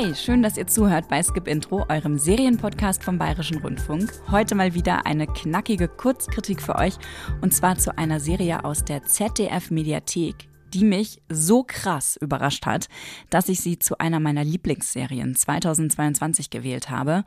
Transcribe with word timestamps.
Hi, 0.00 0.14
schön, 0.14 0.44
dass 0.44 0.56
ihr 0.56 0.68
zuhört 0.68 1.08
bei 1.08 1.20
Skip 1.24 1.48
Intro, 1.48 1.84
eurem 1.88 2.18
Serienpodcast 2.18 3.02
vom 3.02 3.18
Bayerischen 3.18 3.58
Rundfunk. 3.58 4.12
Heute 4.30 4.54
mal 4.54 4.72
wieder 4.72 5.06
eine 5.06 5.26
knackige 5.26 5.88
Kurzkritik 5.88 6.62
für 6.62 6.76
euch 6.76 6.94
und 7.40 7.52
zwar 7.52 7.78
zu 7.78 7.98
einer 7.98 8.20
Serie 8.20 8.64
aus 8.64 8.84
der 8.84 9.02
ZDF 9.02 9.72
Mediathek, 9.72 10.48
die 10.72 10.84
mich 10.84 11.20
so 11.28 11.64
krass 11.64 12.16
überrascht 12.16 12.64
hat, 12.64 12.88
dass 13.30 13.48
ich 13.48 13.58
sie 13.58 13.80
zu 13.80 13.98
einer 13.98 14.20
meiner 14.20 14.44
Lieblingsserien 14.44 15.34
2022 15.34 16.50
gewählt 16.50 16.90
habe. 16.90 17.24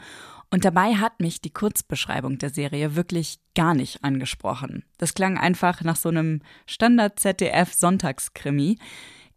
Und 0.49 0.63
dabei 0.63 0.95
hat 0.95 1.19
mich 1.19 1.41
die 1.41 1.51
Kurzbeschreibung 1.51 2.38
der 2.38 2.51
Serie 2.51 2.95
wirklich 2.95 3.39
gar 3.53 3.73
nicht 3.73 4.01
angesprochen. 4.01 4.85
Das 4.97 5.13
klang 5.13 5.38
einfach 5.38 5.81
nach 5.81 5.97
so 5.97 6.07
einem 6.07 6.41
Standard 6.67 7.19
ZDF 7.19 7.73
Sonntagskrimi. 7.73 8.77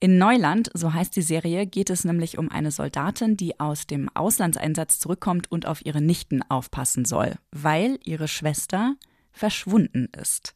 In 0.04 0.18
Neuland, 0.18 0.70
so 0.74 0.92
heißt 0.92 1.16
die 1.16 1.22
Serie, 1.22 1.66
geht 1.66 1.88
es 1.88 2.04
nämlich 2.04 2.36
um 2.36 2.50
eine 2.50 2.70
Soldatin, 2.70 3.38
die 3.38 3.58
aus 3.58 3.86
dem 3.86 4.10
Auslandseinsatz 4.12 4.98
zurückkommt 4.98 5.50
und 5.50 5.64
auf 5.64 5.86
ihre 5.86 6.02
Nichten 6.02 6.42
aufpassen 6.42 7.06
soll, 7.06 7.36
weil 7.52 7.98
ihre 8.04 8.28
Schwester 8.28 8.96
verschwunden 9.32 10.10
ist. 10.14 10.54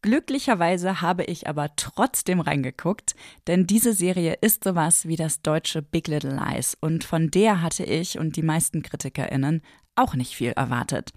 Glücklicherweise 0.00 1.00
habe 1.00 1.24
ich 1.24 1.48
aber 1.48 1.74
trotzdem 1.74 2.38
reingeguckt, 2.38 3.16
denn 3.48 3.66
diese 3.66 3.94
Serie 3.94 4.38
ist 4.40 4.62
sowas 4.62 5.08
wie 5.08 5.16
das 5.16 5.42
deutsche 5.42 5.82
Big 5.82 6.06
Little 6.06 6.36
Lies 6.36 6.76
und 6.80 7.02
von 7.02 7.32
der 7.32 7.62
hatte 7.62 7.82
ich 7.82 8.16
und 8.20 8.36
die 8.36 8.42
meisten 8.42 8.82
KritikerInnen 8.82 9.62
auch 9.96 10.14
nicht 10.14 10.36
viel 10.36 10.52
erwartet. 10.52 11.12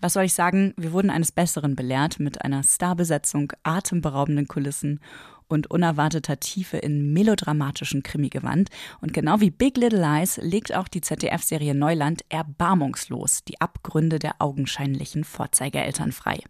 Was 0.00 0.14
soll 0.14 0.24
ich 0.24 0.34
sagen? 0.34 0.74
Wir 0.76 0.92
wurden 0.92 1.10
eines 1.10 1.30
Besseren 1.30 1.76
belehrt 1.76 2.18
mit 2.18 2.44
einer 2.44 2.64
Starbesetzung, 2.64 3.52
atemberaubenden 3.62 4.48
Kulissen 4.48 5.00
und 5.48 5.70
unerwarteter 5.70 6.38
Tiefe 6.38 6.76
in 6.76 7.12
melodramatischen 7.12 8.02
Krimigewand. 8.02 8.68
Und 9.00 9.12
genau 9.12 9.40
wie 9.40 9.50
Big 9.50 9.76
Little 9.76 10.00
Lies 10.00 10.38
legt 10.38 10.74
auch 10.74 10.88
die 10.88 11.00
ZDF-Serie 11.00 11.74
Neuland 11.74 12.22
erbarmungslos 12.28 13.44
die 13.44 13.60
Abgründe 13.60 14.18
der 14.18 14.36
augenscheinlichen 14.38 15.24
Vorzeigeeltern 15.24 16.12
frei. 16.12 16.40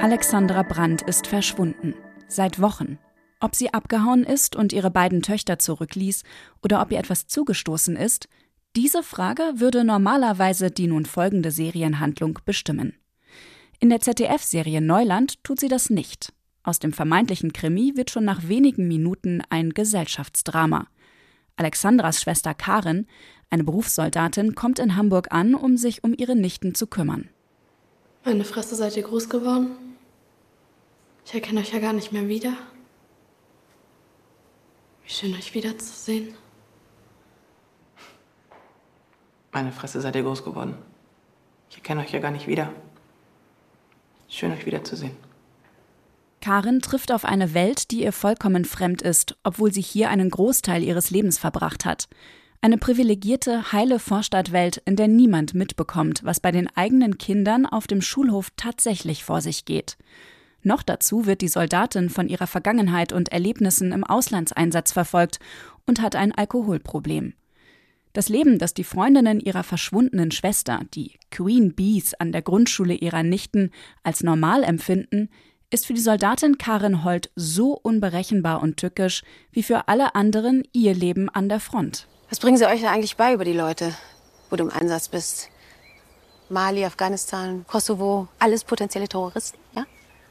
Alexandra 0.00 0.62
Brandt 0.62 1.02
ist 1.02 1.26
verschwunden. 1.26 1.94
Seit 2.28 2.60
Wochen. 2.60 2.98
Ob 3.40 3.54
sie 3.54 3.72
abgehauen 3.72 4.24
ist 4.24 4.56
und 4.56 4.72
ihre 4.72 4.90
beiden 4.90 5.22
Töchter 5.22 5.58
zurückließ 5.58 6.22
oder 6.62 6.80
ob 6.80 6.92
ihr 6.92 6.98
etwas 6.98 7.26
zugestoßen 7.26 7.96
ist, 7.96 8.28
diese 8.76 9.02
Frage 9.02 9.42
würde 9.56 9.84
normalerweise 9.84 10.70
die 10.70 10.88
nun 10.88 11.06
folgende 11.06 11.50
Serienhandlung 11.50 12.40
bestimmen. 12.44 12.94
In 13.84 13.90
der 13.90 14.00
ZDF-Serie 14.00 14.80
Neuland 14.80 15.44
tut 15.44 15.60
sie 15.60 15.68
das 15.68 15.90
nicht. 15.90 16.32
Aus 16.62 16.78
dem 16.78 16.94
vermeintlichen 16.94 17.52
Krimi 17.52 17.92
wird 17.96 18.10
schon 18.10 18.24
nach 18.24 18.48
wenigen 18.48 18.88
Minuten 18.88 19.42
ein 19.50 19.74
Gesellschaftsdrama. 19.74 20.86
Alexandras 21.56 22.22
Schwester 22.22 22.54
Karin, 22.54 23.06
eine 23.50 23.62
Berufssoldatin, 23.62 24.54
kommt 24.54 24.78
in 24.78 24.96
Hamburg 24.96 25.32
an, 25.32 25.54
um 25.54 25.76
sich 25.76 26.02
um 26.02 26.14
ihre 26.16 26.34
Nichten 26.34 26.74
zu 26.74 26.86
kümmern. 26.86 27.28
Meine 28.24 28.44
Fresse, 28.44 28.74
seid 28.74 28.96
ihr 28.96 29.02
groß 29.02 29.28
geworden? 29.28 29.72
Ich 31.26 31.34
erkenne 31.34 31.60
euch 31.60 31.74
ja 31.74 31.78
gar 31.78 31.92
nicht 31.92 32.10
mehr 32.10 32.26
wieder. 32.26 32.54
Wie 35.02 35.10
schön, 35.10 35.34
euch 35.34 35.52
wiederzusehen. 35.52 36.34
Meine 39.52 39.72
Fresse, 39.72 40.00
seid 40.00 40.16
ihr 40.16 40.22
groß 40.22 40.42
geworden. 40.42 40.74
Ich 41.68 41.76
erkenne 41.76 42.00
euch 42.00 42.12
ja 42.12 42.20
gar 42.20 42.30
nicht 42.30 42.46
wieder. 42.46 42.72
Schön, 44.34 44.50
euch 44.50 44.66
wiederzusehen. 44.66 45.12
Karin 46.40 46.80
trifft 46.80 47.12
auf 47.12 47.24
eine 47.24 47.54
Welt, 47.54 47.92
die 47.92 48.02
ihr 48.02 48.10
vollkommen 48.10 48.64
fremd 48.64 49.00
ist, 49.00 49.36
obwohl 49.44 49.72
sie 49.72 49.80
hier 49.80 50.10
einen 50.10 50.28
Großteil 50.28 50.82
ihres 50.82 51.10
Lebens 51.10 51.38
verbracht 51.38 51.84
hat. 51.84 52.08
Eine 52.60 52.76
privilegierte, 52.76 53.70
heile 53.70 54.00
Vorstadtwelt, 54.00 54.82
in 54.86 54.96
der 54.96 55.06
niemand 55.06 55.54
mitbekommt, 55.54 56.24
was 56.24 56.40
bei 56.40 56.50
den 56.50 56.68
eigenen 56.76 57.16
Kindern 57.16 57.64
auf 57.64 57.86
dem 57.86 58.02
Schulhof 58.02 58.50
tatsächlich 58.56 59.22
vor 59.22 59.40
sich 59.40 59.66
geht. 59.66 59.96
Noch 60.64 60.82
dazu 60.82 61.26
wird 61.26 61.40
die 61.40 61.48
Soldatin 61.48 62.10
von 62.10 62.28
ihrer 62.28 62.48
Vergangenheit 62.48 63.12
und 63.12 63.30
Erlebnissen 63.30 63.92
im 63.92 64.02
Auslandseinsatz 64.02 64.90
verfolgt 64.90 65.38
und 65.86 66.02
hat 66.02 66.16
ein 66.16 66.32
Alkoholproblem. 66.32 67.34
Das 68.14 68.28
Leben, 68.28 68.60
das 68.60 68.74
die 68.74 68.84
Freundinnen 68.84 69.40
ihrer 69.40 69.64
verschwundenen 69.64 70.30
Schwester, 70.30 70.82
die 70.94 71.18
Queen 71.32 71.74
Bees 71.74 72.14
an 72.14 72.30
der 72.30 72.42
Grundschule 72.42 72.94
ihrer 72.94 73.24
Nichten, 73.24 73.72
als 74.04 74.22
normal 74.22 74.62
empfinden, 74.62 75.28
ist 75.70 75.84
für 75.84 75.94
die 75.94 76.00
Soldatin 76.00 76.56
Karin 76.56 77.02
Holt 77.02 77.32
so 77.34 77.72
unberechenbar 77.72 78.62
und 78.62 78.76
tückisch 78.76 79.24
wie 79.50 79.64
für 79.64 79.88
alle 79.88 80.14
anderen 80.14 80.62
ihr 80.72 80.94
Leben 80.94 81.28
an 81.28 81.48
der 81.48 81.58
Front. 81.58 82.06
Was 82.30 82.38
bringen 82.38 82.56
sie 82.56 82.66
euch 82.66 82.82
da 82.82 82.92
eigentlich 82.92 83.16
bei 83.16 83.34
über 83.34 83.44
die 83.44 83.52
Leute, 83.52 83.92
wo 84.48 84.54
du 84.54 84.62
im 84.62 84.70
Einsatz 84.70 85.08
bist? 85.08 85.48
Mali, 86.48 86.84
Afghanistan, 86.84 87.64
Kosovo, 87.66 88.28
alles 88.38 88.62
potenzielle 88.62 89.08
Terroristen, 89.08 89.58
ja? 89.74 89.86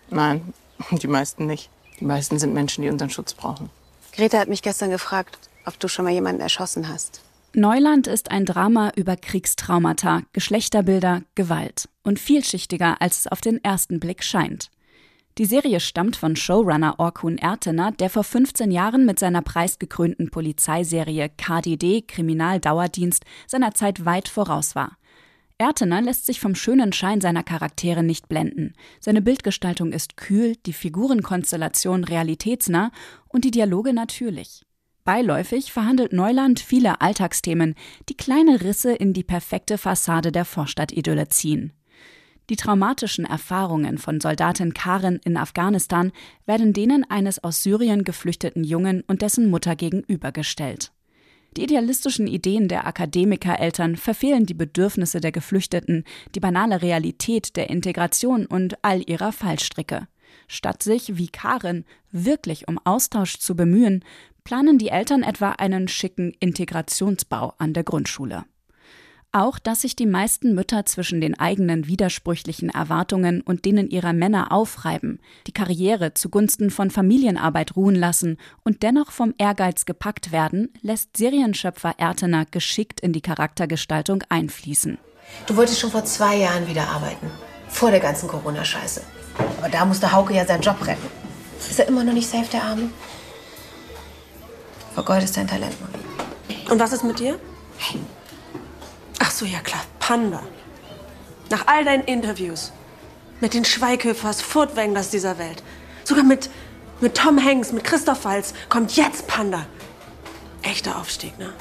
Nein, 0.09 0.53
die 0.89 1.07
meisten 1.07 1.47
nicht. 1.47 1.69
Die 1.99 2.05
meisten 2.05 2.39
sind 2.39 2.53
Menschen, 2.53 2.81
die 2.81 2.89
unseren 2.89 3.09
Schutz 3.09 3.33
brauchen. 3.33 3.69
Greta 4.13 4.39
hat 4.39 4.47
mich 4.47 4.61
gestern 4.61 4.89
gefragt, 4.89 5.38
ob 5.66 5.77
du 5.79 5.89
schon 5.89 6.05
mal 6.05 6.13
jemanden 6.13 6.39
erschossen 6.39 6.88
hast. 6.88 7.22
Neuland 7.56 8.08
ist 8.08 8.31
ein 8.31 8.46
Drama 8.46 8.91
über 8.96 9.16
Kriegstraumata, 9.16 10.24
Geschlechterbilder, 10.34 11.22
Gewalt 11.36 11.88
und 12.02 12.18
vielschichtiger, 12.18 13.00
als 13.00 13.19
es 13.19 13.28
auf 13.28 13.41
den 13.41 13.64
ersten 13.64 14.00
Blick 14.00 14.24
scheint. 14.24 14.72
Die 15.38 15.46
Serie 15.46 15.80
stammt 15.80 16.16
von 16.16 16.36
Showrunner 16.36 16.96
Orkun 16.97 17.38
Ertener, 17.38 17.91
der 17.91 18.09
vor 18.09 18.24
15 18.24 18.72
Jahren 18.72 19.06
mit 19.06 19.19
seiner 19.19 19.44
preisgekrönten 19.44 20.31
Polizeiserie 20.31 21.30
KDD 21.30 22.02
Kriminaldauerdienst 22.02 23.24
seiner 23.46 23.75
Zeit 23.75 24.03
weit 24.03 24.30
voraus 24.30 24.74
war. 24.74 24.97
Ertener 25.59 26.02
lässt 26.02 26.25
sich 26.25 26.40
vom 26.40 26.56
schönen 26.56 26.91
Schein 26.91 27.22
seiner 27.22 27.44
Charaktere 27.44 28.02
nicht 28.02 28.30
blenden. 28.30 28.74
Seine 29.00 29.22
Bildgestaltung 29.22 29.91
ist 29.91 30.18
kühl, 30.18 30.56
die 30.66 30.74
Figurenkonstellation 30.74 32.03
realitätsnah 32.03 32.91
und 33.28 33.46
die 33.46 33.52
Dialoge 33.52 33.94
natürlich. 33.94 34.64
Beiläufig 35.03 35.74
verhandelt 35.74 36.14
Neuland 36.14 36.59
viele 36.59 37.02
Alltagsthemen, 37.02 37.75
die 38.08 38.16
kleine 38.16 38.62
Risse 38.62 38.94
in 38.94 39.14
die 39.14 39.24
perfekte 39.24 39.78
Fassade 39.78 40.31
der 40.31 40.46
Vorstadtidylle 40.46 41.28
ziehen. 41.28 41.74
Die 42.50 42.56
traumatischen 42.56 43.25
Erfahrungen 43.25 43.97
von 43.97 44.19
Soldatin 44.19 44.74
Karin 44.74 45.19
in 45.24 45.38
Afghanistan 45.38 46.12
werden 46.46 46.74
denen 46.74 47.09
eines 47.09 47.44
aus 47.44 47.64
Syrien 47.64 48.03
geflüchteten 48.03 48.64
Jungen 48.64 49.03
und 49.08 49.22
dessen 49.22 49.50
Mutter 49.50 49.75
gegenübergestellt. 49.75 50.91
Die 51.56 51.64
idealistischen 51.64 52.28
Ideen 52.28 52.68
der 52.68 52.88
Akademikereltern 52.88 53.96
verfehlen 53.96 54.46
die 54.46 54.56
Bedürfnisse 54.56 55.22
der 55.22 55.31
Geflüchteten, 55.31 56.03
die 56.34 56.40
banale 56.40 56.81
Realität 56.81 57.56
der 57.56 57.70
Integration 57.70 58.46
und 58.46 58.78
all 58.81 59.08
ihrer 59.08 59.31
Fallstricke. 59.31 60.08
Statt 60.47 60.84
sich, 60.84 61.18
wie 61.18 61.28
Karin, 61.28 61.85
wirklich 62.12 62.68
um 62.68 62.80
Austausch 62.84 63.38
zu 63.38 63.56
bemühen, 63.56 64.03
planen 64.43 64.77
die 64.77 64.89
Eltern 64.89 65.23
etwa 65.23 65.51
einen 65.51 65.87
schicken 65.87 66.33
Integrationsbau 66.39 67.53
an 67.57 67.73
der 67.73 67.83
Grundschule. 67.83 68.45
Auch, 69.35 69.57
dass 69.57 69.81
sich 69.81 69.95
die 69.95 70.05
meisten 70.05 70.53
Mütter 70.53 70.85
zwischen 70.85 71.19
den 71.19 71.39
eigenen 71.39 71.87
widersprüchlichen 71.87 72.69
Erwartungen 72.69 73.41
und 73.41 73.65
denen 73.65 73.89
ihrer 73.89 74.13
Männer 74.13 74.51
aufreiben, 74.51 75.19
die 75.47 75.51
Karriere 75.51 76.13
zugunsten 76.13 76.69
von 76.69 76.91
Familienarbeit 76.91 77.75
ruhen 77.75 77.95
lassen 77.95 78.37
und 78.63 78.83
dennoch 78.83 79.11
vom 79.11 79.33
Ehrgeiz 79.39 79.85
gepackt 79.85 80.31
werden, 80.31 80.71
lässt 80.83 81.17
Serienschöpfer 81.17 81.95
Ertener 81.97 82.45
geschickt 82.45 82.99
in 82.99 83.11
die 83.11 83.21
Charaktergestaltung 83.21 84.23
einfließen. 84.29 84.99
Du 85.47 85.55
wolltest 85.55 85.79
schon 85.79 85.89
vor 85.89 86.05
zwei 86.05 86.37
Jahren 86.37 86.67
wieder 86.67 86.87
arbeiten. 86.89 87.31
Vor 87.69 87.89
der 87.89 88.01
ganzen 88.01 88.29
Corona-Scheiße. 88.29 89.01
Aber 89.57 89.69
da 89.69 89.83
musste 89.83 90.11
Hauke 90.11 90.35
ja 90.35 90.45
seinen 90.45 90.61
Job 90.61 90.85
retten. 90.85 91.07
Ist 91.57 91.79
er 91.79 91.87
immer 91.87 92.03
noch 92.03 92.13
nicht 92.13 92.29
safe, 92.29 92.51
der 92.51 92.61
Arme? 92.61 92.91
Vergeudest 94.93 95.37
dein 95.37 95.47
Talent, 95.47 95.75
Marie. 95.81 96.69
Und 96.69 96.79
was 96.79 96.93
ist 96.93 97.03
mit 97.03 97.19
dir? 97.19 97.40
Hey, 97.78 97.99
Ach 99.25 99.31
so, 99.31 99.45
ja 99.45 99.59
klar, 99.61 99.81
Panda. 99.99 100.43
Nach 101.49 101.67
all 101.67 101.85
deinen 101.85 102.03
Interviews 102.03 102.73
mit 103.40 103.53
den 103.53 103.63
Schweighöfers, 103.63 104.41
Furtwänglers 104.41 105.11
dieser 105.11 105.37
Welt, 105.37 105.63
sogar 106.03 106.25
mit, 106.25 106.49
mit 106.99 107.16
Tom 107.16 107.41
Hanks, 107.41 107.72
mit 107.72 107.85
Christoph 107.85 108.25
Waltz, 108.25 108.53
kommt 108.67 108.97
jetzt 108.97 109.28
Panda. 109.28 109.66
Echter 110.61 110.99
Aufstieg, 110.99 111.39
ne? 111.39 111.53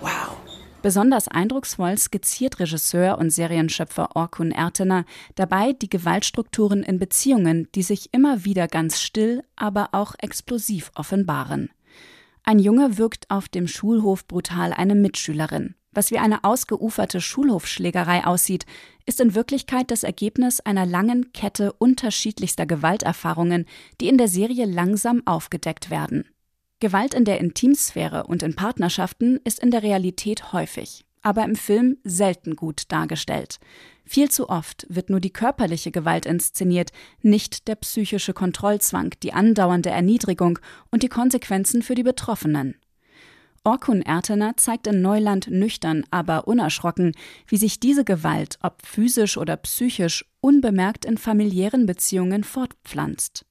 Wow. 0.00 0.36
Besonders 0.82 1.26
eindrucksvoll 1.26 1.98
skizziert 1.98 2.60
Regisseur 2.60 3.18
und 3.18 3.30
Serienschöpfer 3.30 4.14
Orkun 4.14 4.52
Ertener 4.52 5.04
dabei 5.34 5.72
die 5.72 5.90
Gewaltstrukturen 5.90 6.84
in 6.84 7.00
Beziehungen, 7.00 7.68
die 7.74 7.82
sich 7.82 8.14
immer 8.14 8.44
wieder 8.44 8.68
ganz 8.68 9.00
still, 9.00 9.42
aber 9.56 9.88
auch 9.92 10.14
explosiv 10.20 10.92
offenbaren. 10.94 11.70
Ein 12.50 12.58
Junge 12.58 12.98
wirkt 12.98 13.30
auf 13.30 13.48
dem 13.48 13.68
Schulhof 13.68 14.26
brutal 14.26 14.72
eine 14.72 14.96
Mitschülerin. 14.96 15.76
Was 15.92 16.10
wie 16.10 16.18
eine 16.18 16.42
ausgeuferte 16.42 17.20
Schulhofschlägerei 17.20 18.26
aussieht, 18.26 18.66
ist 19.06 19.20
in 19.20 19.36
Wirklichkeit 19.36 19.92
das 19.92 20.02
Ergebnis 20.02 20.58
einer 20.58 20.84
langen 20.84 21.32
Kette 21.32 21.72
unterschiedlichster 21.74 22.66
Gewalterfahrungen, 22.66 23.66
die 24.00 24.08
in 24.08 24.18
der 24.18 24.26
Serie 24.26 24.64
langsam 24.66 25.22
aufgedeckt 25.26 25.90
werden. 25.90 26.24
Gewalt 26.80 27.14
in 27.14 27.24
der 27.24 27.38
Intimsphäre 27.38 28.24
und 28.24 28.42
in 28.42 28.56
Partnerschaften 28.56 29.38
ist 29.44 29.60
in 29.60 29.70
der 29.70 29.84
Realität 29.84 30.52
häufig, 30.52 31.04
aber 31.22 31.44
im 31.44 31.56
Film 31.56 31.98
selten 32.04 32.56
gut 32.56 32.84
dargestellt. 32.88 33.58
Viel 34.04 34.30
zu 34.30 34.48
oft 34.48 34.86
wird 34.88 35.10
nur 35.10 35.20
die 35.20 35.32
körperliche 35.32 35.90
Gewalt 35.90 36.26
inszeniert, 36.26 36.90
nicht 37.22 37.68
der 37.68 37.76
psychische 37.76 38.32
Kontrollzwang, 38.32 39.14
die 39.22 39.32
andauernde 39.32 39.90
Erniedrigung 39.90 40.58
und 40.90 41.02
die 41.02 41.08
Konsequenzen 41.08 41.82
für 41.82 41.94
die 41.94 42.02
Betroffenen. 42.02 42.74
Orkun 43.62 44.00
Ertener 44.00 44.56
zeigt 44.56 44.86
in 44.86 45.02
Neuland 45.02 45.48
nüchtern, 45.50 46.04
aber 46.10 46.48
unerschrocken, 46.48 47.12
wie 47.46 47.58
sich 47.58 47.78
diese 47.78 48.04
Gewalt, 48.04 48.58
ob 48.62 48.84
physisch 48.86 49.36
oder 49.36 49.56
psychisch, 49.58 50.24
unbemerkt 50.40 51.04
in 51.04 51.18
familiären 51.18 51.84
Beziehungen 51.84 52.42
fortpflanzt. 52.42 53.44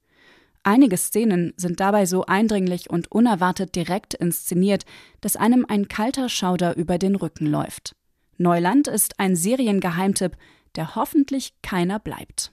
Einige 0.69 0.97
Szenen 0.97 1.51
sind 1.57 1.79
dabei 1.79 2.05
so 2.05 2.27
eindringlich 2.27 2.91
und 2.91 3.11
unerwartet 3.11 3.73
direkt 3.73 4.13
inszeniert, 4.13 4.85
dass 5.19 5.35
einem 5.35 5.65
ein 5.67 5.87
kalter 5.87 6.29
Schauder 6.29 6.77
über 6.77 6.99
den 6.99 7.15
Rücken 7.15 7.47
läuft. 7.47 7.95
Neuland 8.37 8.87
ist 8.87 9.19
ein 9.19 9.35
Seriengeheimtipp, 9.35 10.37
der 10.75 10.93
hoffentlich 10.93 11.53
keiner 11.63 11.97
bleibt. 11.97 12.51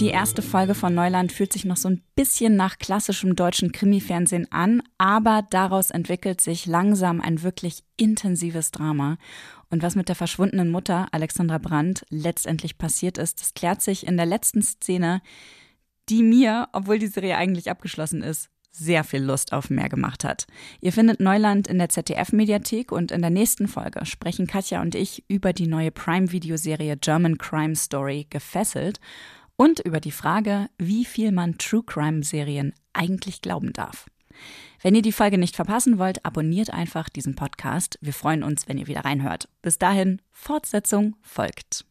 Die 0.00 0.08
erste 0.08 0.40
Folge 0.40 0.74
von 0.74 0.94
Neuland 0.94 1.32
fühlt 1.32 1.52
sich 1.52 1.66
noch 1.66 1.76
so 1.76 1.90
ein 1.90 2.02
bisschen 2.14 2.56
nach 2.56 2.78
klassischem 2.78 3.36
deutschen 3.36 3.70
Krimifernsehen 3.70 4.50
an, 4.50 4.82
aber 4.96 5.46
daraus 5.50 5.90
entwickelt 5.90 6.40
sich 6.40 6.64
langsam 6.64 7.20
ein 7.20 7.42
wirklich 7.42 7.82
intensives 7.98 8.70
Drama. 8.70 9.18
Und 9.68 9.82
was 9.82 9.96
mit 9.96 10.08
der 10.08 10.16
verschwundenen 10.16 10.70
Mutter 10.70 11.08
Alexandra 11.12 11.58
Brandt 11.58 12.06
letztendlich 12.08 12.78
passiert 12.78 13.18
ist, 13.18 13.42
das 13.42 13.52
klärt 13.52 13.82
sich 13.82 14.06
in 14.06 14.16
der 14.16 14.24
letzten 14.24 14.62
Szene, 14.62 15.20
die 16.10 16.22
mir, 16.22 16.68
obwohl 16.72 16.98
die 16.98 17.06
Serie 17.06 17.36
eigentlich 17.36 17.70
abgeschlossen 17.70 18.22
ist, 18.22 18.50
sehr 18.72 19.04
viel 19.04 19.22
Lust 19.22 19.52
auf 19.52 19.70
mehr 19.70 19.88
gemacht 19.88 20.24
hat. 20.24 20.46
Ihr 20.80 20.92
findet 20.92 21.20
Neuland 21.20 21.66
in 21.66 21.78
der 21.78 21.88
ZDF-Mediathek 21.88 22.92
und 22.92 23.10
in 23.10 23.20
der 23.20 23.30
nächsten 23.30 23.68
Folge 23.68 24.06
sprechen 24.06 24.46
Katja 24.46 24.80
und 24.80 24.94
ich 24.94 25.24
über 25.28 25.52
die 25.52 25.66
neue 25.66 25.90
Prime-Videoserie 25.90 26.96
German 26.96 27.38
Crime 27.38 27.74
Story 27.74 28.26
Gefesselt 28.30 29.00
und 29.56 29.80
über 29.80 30.00
die 30.00 30.12
Frage, 30.12 30.68
wie 30.78 31.04
viel 31.04 31.32
man 31.32 31.58
True 31.58 31.82
Crime-Serien 31.84 32.72
eigentlich 32.92 33.42
glauben 33.42 33.72
darf. 33.72 34.06
Wenn 34.82 34.94
ihr 34.94 35.02
die 35.02 35.12
Folge 35.12 35.36
nicht 35.36 35.56
verpassen 35.56 35.98
wollt, 35.98 36.24
abonniert 36.24 36.72
einfach 36.72 37.08
diesen 37.08 37.34
Podcast. 37.34 37.98
Wir 38.00 38.14
freuen 38.14 38.42
uns, 38.42 38.68
wenn 38.68 38.78
ihr 38.78 38.86
wieder 38.86 39.04
reinhört. 39.04 39.48
Bis 39.60 39.78
dahin, 39.78 40.22
Fortsetzung 40.30 41.16
folgt. 41.20 41.84